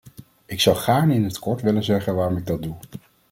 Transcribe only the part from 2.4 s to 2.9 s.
dat doe.